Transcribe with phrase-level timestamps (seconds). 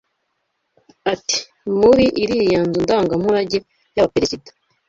[1.13, 1.37] Ati
[1.79, 3.57] “Muri iriya nzu ndangamurage
[3.95, 4.49] y’abaperezida